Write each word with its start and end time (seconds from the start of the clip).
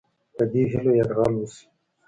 په 0.37 0.43
دې 0.51 0.61
هیلو 0.71 0.91
یرغل 0.99 1.33
وشو. 1.37 1.65